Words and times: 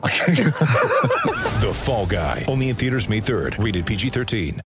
The 1.60 1.72
Fall 1.74 2.06
Guy. 2.06 2.46
Only 2.48 2.70
in 2.70 2.76
theaters 2.76 3.08
May 3.08 3.20
3rd. 3.20 3.62
Rated 3.62 3.84
PG-13. 3.84 4.60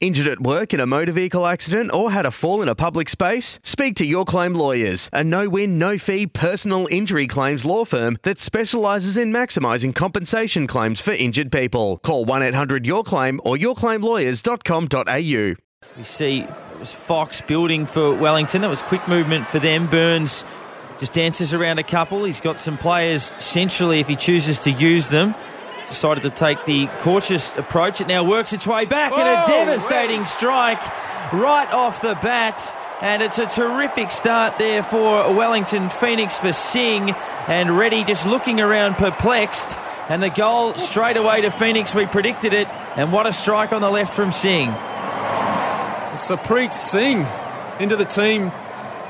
Injured 0.00 0.26
at 0.26 0.40
work 0.40 0.74
in 0.74 0.80
a 0.80 0.86
motor 0.86 1.12
vehicle 1.12 1.46
accident 1.46 1.92
or 1.92 2.10
had 2.10 2.26
a 2.26 2.32
fall 2.32 2.60
in 2.60 2.68
a 2.68 2.74
public 2.74 3.08
space? 3.08 3.60
Speak 3.62 3.94
to 3.96 4.04
Your 4.04 4.24
Claim 4.24 4.52
Lawyers, 4.52 5.08
a 5.12 5.22
no 5.22 5.48
win, 5.48 5.78
no 5.78 5.96
fee 5.96 6.26
personal 6.26 6.88
injury 6.90 7.28
claims 7.28 7.64
law 7.64 7.84
firm 7.84 8.18
that 8.24 8.40
specialises 8.40 9.16
in 9.16 9.32
maximising 9.32 9.94
compensation 9.94 10.66
claims 10.66 11.00
for 11.00 11.12
injured 11.12 11.52
people. 11.52 11.98
Call 11.98 12.24
1 12.24 12.42
800 12.42 12.84
Your 12.84 13.04
Claim 13.04 13.40
or 13.44 13.56
yourclaimlawyers.com.au. 13.56 15.54
We 15.96 16.04
see 16.04 16.40
it 16.40 16.78
was 16.78 16.92
Fox 16.92 17.40
building 17.42 17.86
for 17.86 18.12
Wellington. 18.14 18.64
It 18.64 18.68
was 18.68 18.82
quick 18.82 19.06
movement 19.06 19.46
for 19.46 19.60
them. 19.60 19.86
Burns 19.86 20.44
just 21.04 21.12
dances 21.12 21.52
around 21.52 21.78
a 21.78 21.82
couple. 21.82 22.24
He's 22.24 22.40
got 22.40 22.58
some 22.58 22.78
players 22.78 23.34
centrally 23.38 24.00
if 24.00 24.08
he 24.08 24.16
chooses 24.16 24.60
to 24.60 24.70
use 24.70 25.10
them. 25.10 25.34
Decided 25.88 26.22
to 26.22 26.30
take 26.30 26.64
the 26.64 26.86
cautious 27.00 27.54
approach. 27.58 28.00
It 28.00 28.06
now 28.06 28.24
works 28.24 28.54
its 28.54 28.66
way 28.66 28.86
back 28.86 29.12
and 29.12 29.20
a 29.20 29.46
devastating 29.46 30.24
strike 30.24 30.80
right 31.30 31.70
off 31.70 32.00
the 32.00 32.14
bat. 32.22 32.74
And 33.02 33.22
it's 33.22 33.38
a 33.38 33.44
terrific 33.44 34.10
start 34.10 34.56
there 34.56 34.82
for 34.82 35.30
Wellington 35.34 35.90
Phoenix 35.90 36.38
for 36.38 36.54
Singh 36.54 37.10
and 37.48 37.76
Reddy 37.76 38.02
just 38.04 38.24
looking 38.24 38.58
around 38.58 38.94
perplexed. 38.94 39.76
And 40.08 40.22
the 40.22 40.30
goal 40.30 40.78
straight 40.78 41.18
away 41.18 41.42
to 41.42 41.50
Phoenix. 41.50 41.94
We 41.94 42.06
predicted 42.06 42.54
it. 42.54 42.66
And 42.96 43.12
what 43.12 43.26
a 43.26 43.32
strike 43.34 43.74
on 43.74 43.82
the 43.82 43.90
left 43.90 44.14
from 44.14 44.32
Singh. 44.32 44.70
Sarpreet 46.16 46.72
Singh 46.72 47.26
into 47.78 47.94
the 47.94 48.06
team 48.06 48.52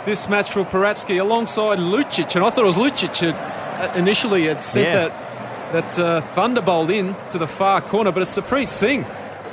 this 0.06 0.28
match 0.28 0.50
for 0.50 0.64
Paracki 0.64 1.20
alongside 1.20 1.78
Lucic. 1.78 2.34
And 2.36 2.44
I 2.44 2.50
thought 2.50 2.64
it 2.64 2.66
was 2.66 2.76
Lucic 2.76 3.16
who 3.18 3.28
uh, 3.30 3.92
initially 3.96 4.44
had 4.44 4.62
sent 4.62 4.86
Yeah. 4.88 5.08
that, 5.08 5.72
that 5.72 5.98
uh, 5.98 6.20
thunderbolt 6.34 6.90
in 6.90 7.14
to 7.30 7.38
the 7.38 7.46
far 7.46 7.80
corner, 7.80 8.12
but 8.12 8.22
it's 8.22 8.36
Sarpreet 8.36 8.68
Singh. 8.68 9.04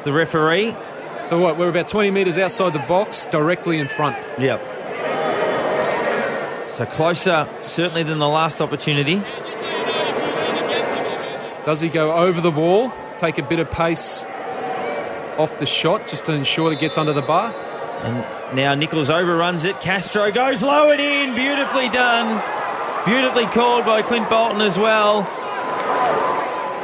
The 0.03 0.11
referee. 0.11 0.75
So 1.25 1.39
what, 1.39 1.57
we're 1.57 1.69
about 1.69 1.87
20 1.87 2.11
metres 2.11 2.37
outside 2.37 2.73
the 2.73 2.79
box, 2.79 3.25
directly 3.27 3.77
in 3.77 3.87
front. 3.87 4.17
Yep. 4.39 4.59
So 6.71 6.85
closer, 6.85 7.47
certainly, 7.67 8.03
than 8.03 8.17
the 8.19 8.27
last 8.27 8.61
opportunity. 8.61 9.21
Does 11.65 11.79
he 11.79 11.89
go 11.89 12.13
over 12.13 12.41
the 12.41 12.49
wall, 12.49 12.91
take 13.17 13.37
a 13.37 13.43
bit 13.43 13.59
of 13.59 13.69
pace 13.69 14.25
off 15.37 15.55
the 15.59 15.65
shot 15.67 16.07
just 16.07 16.25
to 16.25 16.33
ensure 16.33 16.73
it 16.73 16.79
gets 16.79 16.97
under 16.97 17.13
the 17.13 17.21
bar? 17.21 17.53
And 18.03 18.55
now 18.55 18.73
Nichols 18.73 19.09
overruns 19.09 19.65
it. 19.65 19.79
Castro 19.81 20.31
goes 20.31 20.63
low 20.63 20.89
and 20.89 20.99
in. 20.99 21.35
Beautifully 21.35 21.89
done. 21.89 22.41
Beautifully 23.05 23.45
called 23.45 23.85
by 23.85 24.01
Clint 24.01 24.29
Bolton 24.29 24.61
as 24.61 24.77
well. 24.77 25.27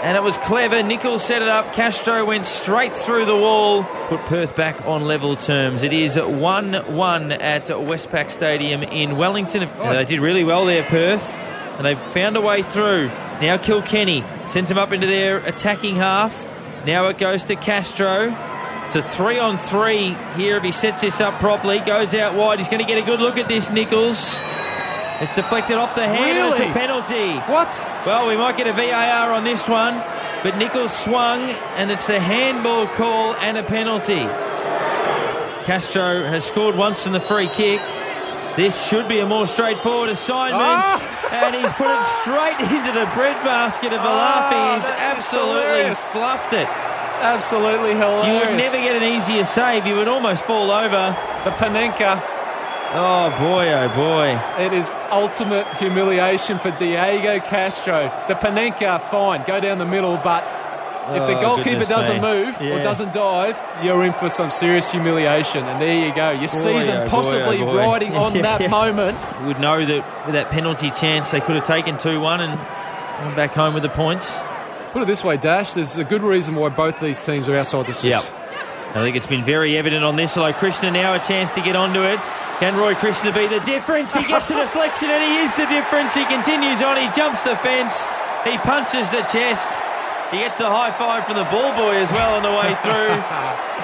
And 0.04 0.16
it 0.16 0.22
was 0.22 0.38
clever. 0.38 0.84
Nichols 0.84 1.24
set 1.24 1.42
it 1.42 1.48
up. 1.48 1.74
Castro 1.74 2.24
went 2.24 2.46
straight 2.46 2.96
through 2.96 3.26
the 3.26 3.36
wall. 3.36 3.84
Put 4.08 4.20
Perth 4.22 4.56
back 4.56 4.86
on 4.86 5.06
level 5.06 5.36
terms. 5.36 5.84
It 5.84 5.92
is 5.92 6.18
1 6.18 6.74
1 6.96 7.32
at 7.32 7.66
Westpac 7.66 8.32
Stadium 8.32 8.84
in 8.84 9.18
Wellington. 9.18 9.64
And 9.64 9.98
they 9.98 10.06
did 10.06 10.20
really 10.20 10.44
well 10.44 10.66
there, 10.66 10.84
Perth. 10.84 11.38
And 11.78 11.86
they've 11.86 12.00
found 12.14 12.38
a 12.38 12.42
way 12.42 12.62
through. 12.62 13.08
Now 13.42 13.58
Kilkenny 13.58 14.24
sends 14.48 14.70
him 14.72 14.78
up 14.78 14.92
into 14.92 15.08
their 15.08 15.38
attacking 15.40 15.96
half. 15.96 16.48
Now 16.86 17.08
it 17.08 17.18
goes 17.18 17.44
to 17.46 17.56
Castro. 17.56 18.30
It's 18.88 18.96
a 18.96 19.02
three 19.04 19.38
on 19.38 19.58
three 19.58 20.16
here 20.36 20.58
if 20.58 20.64
he 20.64 20.72
sets 20.72 21.02
this 21.02 21.20
up 21.22 21.40
properly. 21.40 21.80
Goes 21.80 22.16
out 22.16 22.36
wide. 22.36 22.58
He's 22.60 22.70
going 22.70 22.80
to 22.80 22.88
get 22.88 22.98
a 22.98 23.06
good 23.06 23.20
look 23.20 23.38
at 23.38 23.48
this, 23.48 23.70
Nichols. 23.70 24.40
It's 25.20 25.34
deflected 25.36 25.76
off 25.78 25.94
the 25.96 26.08
hand. 26.08 26.38
and 26.38 26.52
It's 26.52 26.60
a 26.62 26.72
penalty. 26.74 27.34
What? 27.52 27.74
Well, 28.06 28.28
we 28.28 28.38
might 28.38 28.56
get 28.56 28.68
a 28.68 28.74
VAR 28.74 29.32
on 29.34 29.44
this 29.44 29.68
one, 29.68 29.96
but 30.44 30.58
Nichols 30.58 30.96
swung, 30.98 31.42
and 31.76 31.92
it's 31.92 32.08
a 32.10 32.20
handball 32.20 32.88
call 32.88 33.34
and 33.36 33.58
a 33.58 33.64
penalty. 33.64 34.26
Castro 35.66 36.24
has 36.24 36.46
scored 36.46 36.76
once 36.76 37.04
from 37.04 37.12
the 37.14 37.20
free 37.20 37.50
kick. 37.50 37.82
This 38.56 38.88
should 38.88 39.08
be 39.10 39.20
a 39.20 39.26
more 39.26 39.46
straightforward 39.48 40.10
assignment, 40.10 40.64
Ah! 40.64 41.44
and 41.46 41.54
he's 41.56 41.72
put 41.74 41.92
it 41.92 42.04
straight 42.24 42.58
into 42.74 42.92
the 42.98 43.06
breadbasket 43.14 43.92
of 43.92 44.00
Valafi. 44.00 44.56
Ah, 44.56 44.76
he's 44.76 44.88
absolutely 44.90 45.62
hilarious. 45.62 46.08
fluffed 46.08 46.54
it. 46.54 46.68
Absolutely 47.22 47.94
hilarious. 47.94 48.28
You 48.28 48.34
would 48.50 48.58
never 48.58 48.78
get 48.78 49.02
an 49.02 49.04
easier 49.18 49.46
save. 49.46 49.86
You 49.88 49.96
would 49.96 50.08
almost 50.08 50.44
fall 50.46 50.72
over. 50.72 51.16
The 51.44 51.52
Panenka. 51.52 52.22
Oh 52.94 53.30
boy, 53.40 53.72
oh 53.74 53.90
boy. 53.96 54.64
It 54.64 54.72
is 54.74 54.90
ultimate 55.12 55.68
humiliation 55.78 56.58
for 56.60 56.72
Diego 56.72 57.40
Castro. 57.46 58.12
The 58.28 58.36
Panenka, 58.36 59.02
fine, 59.12 59.44
go 59.46 59.60
down 59.60 59.78
the 59.78 59.86
middle, 59.86 60.16
but 60.18 60.44
if 61.12 61.26
the 61.28 61.38
Oh, 61.38 61.42
goalkeeper 61.42 61.84
doesn't 61.86 62.22
me. 62.22 62.22
move 62.22 62.62
Yeah. 62.62 62.76
or 62.76 62.84
doesn't 62.84 63.12
dive, 63.14 63.58
you're 63.84 64.04
in 64.06 64.14
for 64.14 64.30
some 64.30 64.52
serious 64.52 64.90
humiliation. 64.92 65.66
And 65.66 65.82
there 65.82 66.06
you 66.08 66.14
go. 66.14 66.32
Your 66.32 66.48
season 66.48 66.98
oh 66.98 67.04
boy, 67.06 67.10
possibly 67.10 67.62
oh 67.62 67.66
boy. 67.66 67.78
riding 67.78 68.16
on 68.16 68.36
Yeah. 68.36 68.58
that 68.58 68.70
moment. 68.70 69.18
You 69.42 69.48
would 69.48 69.60
know 69.60 69.84
that 69.86 70.26
with 70.26 70.36
that 70.36 70.50
penalty 70.50 70.92
chance, 70.92 71.32
they 71.32 71.42
could 71.42 71.56
have 71.56 71.68
taken 71.68 71.98
2 71.98 72.20
1 72.22 72.40
and 72.42 73.36
back 73.36 73.52
home 73.52 73.74
with 73.74 73.84
the 73.84 73.90
points. 73.90 74.40
Put 74.98 75.04
it 75.04 75.14
this 75.14 75.24
way, 75.24 75.38
Dash, 75.38 75.74
there's 75.74 75.96
a 75.98 76.04
good 76.04 76.24
reason 76.24 76.56
why 76.56 76.70
both 76.70 77.00
these 77.00 77.22
teams 77.22 77.48
are 77.48 77.56
outside 77.56 77.86
the 77.86 77.94
six. 77.94 78.26
Yep. 78.26 78.98
I 78.98 79.06
think 79.06 79.16
it's 79.16 79.28
been 79.28 79.46
very 79.46 79.78
evident 79.78 80.04
on 80.04 80.16
this. 80.16 80.36
Although 80.36 80.58
Krishna 80.58 80.90
now 80.90 81.14
a 81.14 81.20
chance 81.20 81.54
to 81.54 81.62
get 81.62 81.76
onto 81.76 82.02
it. 82.02 82.18
Can 82.58 82.76
Roy 82.76 82.96
Krishna 82.96 83.32
be 83.32 83.46
the 83.46 83.60
difference? 83.60 84.12
He 84.16 84.24
gets 84.26 84.50
a 84.50 84.56
deflection 84.66 85.12
and 85.12 85.22
he 85.22 85.46
is 85.46 85.56
the 85.56 85.68
difference. 85.70 86.16
He 86.16 86.26
continues 86.26 86.82
on. 86.82 86.98
He 86.98 87.14
jumps 87.14 87.44
the 87.44 87.56
fence. 87.58 88.08
He 88.42 88.58
punches 88.66 89.12
the 89.12 89.22
chest. 89.30 89.70
He 90.34 90.42
gets 90.42 90.60
a 90.62 90.66
high 90.66 90.90
five 90.90 91.28
from 91.28 91.38
the 91.38 91.46
ball 91.54 91.78
boy 91.78 91.94
as 92.02 92.12
well 92.12 92.34
on 92.34 92.42
the 92.42 92.50
way 92.50 92.74
through. 92.82 93.14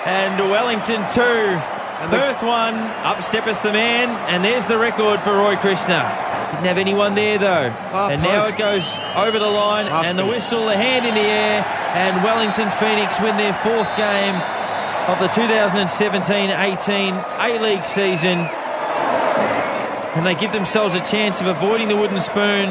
and 0.09 0.50
Wellington 0.50 1.06
two. 1.13 1.62
Perth 2.09 2.41
one. 2.41 2.74
Up 3.06 3.22
steppeth 3.22 3.62
the 3.62 3.72
man. 3.72 4.09
And 4.34 4.44
there's 4.44 4.66
the 4.66 4.80
record 4.80 5.19
for 5.19 5.34
Roy 5.38 5.57
Krishna. 5.57 6.09
Didn't 6.53 6.66
have 6.68 6.78
anyone 6.78 7.16
there 7.16 7.40
though. 7.40 7.72
Far 7.91 8.12
and 8.12 8.22
now 8.22 8.46
it 8.46 8.56
goes 8.58 9.00
over 9.16 9.40
the 9.40 9.50
line. 9.50 9.86
Must 9.86 10.09
and 10.09 10.19
the 10.19 10.24
be. 10.24 10.30
whistle, 10.30 10.68
the 10.68 10.78
hand 10.78 11.06
in 11.06 11.16
the 11.16 11.22
air. 11.22 11.66
And 11.96 12.24
Wellington 12.24 12.69
Phoenix 12.72 13.19
win 13.19 13.38
their 13.38 13.53
fourth 13.56 13.97
game 13.97 14.36
of 15.09 15.19
the 15.19 15.28
2017-18 15.28 17.25
A-League 17.40 17.86
season. 17.86 18.38
And 20.16 20.25
they 20.25 20.36
give 20.36 20.52
themselves 20.52 20.94
a 20.94 21.02
chance 21.03 21.42
of 21.42 21.47
avoiding 21.47 21.88
the 21.88 21.96
wooden 21.96 22.22
spoon. 22.22 22.69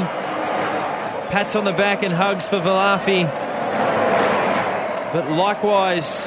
Pats 1.28 1.56
on 1.56 1.64
the 1.64 1.72
back 1.72 2.04
and 2.04 2.14
hugs 2.14 2.46
for 2.46 2.60
Valafi. 2.60 3.24
But 5.12 5.28
likewise, 5.32 6.24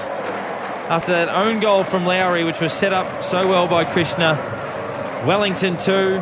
after 0.89 1.13
that 1.13 1.29
own 1.29 1.61
goal 1.61 1.85
from 1.85 2.05
Lowry, 2.05 2.44
which 2.44 2.59
was 2.59 2.73
set 2.73 2.91
up 2.91 3.23
so 3.23 3.47
well 3.47 3.65
by 3.65 3.85
Krishna, 3.85 4.35
Wellington 5.25 5.77
2, 5.77 6.21